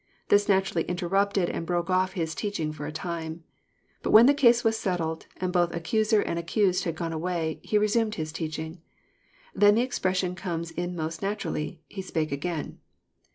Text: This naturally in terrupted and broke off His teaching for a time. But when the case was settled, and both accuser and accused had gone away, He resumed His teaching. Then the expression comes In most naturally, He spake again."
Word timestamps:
This 0.29 0.49
naturally 0.49 0.81
in 0.89 0.95
terrupted 0.97 1.47
and 1.51 1.63
broke 1.63 1.91
off 1.91 2.13
His 2.13 2.33
teaching 2.33 2.71
for 2.73 2.87
a 2.87 2.91
time. 2.91 3.43
But 4.01 4.09
when 4.09 4.25
the 4.25 4.33
case 4.33 4.63
was 4.63 4.75
settled, 4.75 5.27
and 5.37 5.53
both 5.53 5.75
accuser 5.75 6.21
and 6.21 6.39
accused 6.39 6.85
had 6.85 6.95
gone 6.95 7.13
away, 7.13 7.59
He 7.61 7.77
resumed 7.77 8.15
His 8.15 8.31
teaching. 8.31 8.81
Then 9.53 9.75
the 9.75 9.83
expression 9.83 10.33
comes 10.33 10.71
In 10.71 10.95
most 10.95 11.21
naturally, 11.21 11.83
He 11.87 12.01
spake 12.01 12.31
again." 12.31 12.79